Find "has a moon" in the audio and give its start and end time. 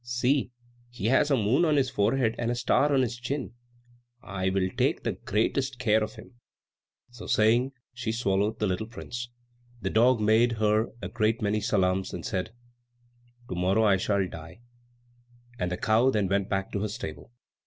1.09-1.63